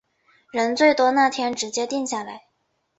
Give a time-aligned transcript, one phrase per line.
[0.51, 2.45] 人最多那天直接定下来